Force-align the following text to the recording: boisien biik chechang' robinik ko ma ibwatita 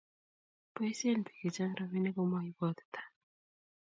boisien 0.75 1.19
biik 1.25 1.37
chechang' 1.41 1.77
robinik 1.79 2.15
ko 2.17 2.23
ma 2.31 2.39
ibwatita 2.49 3.01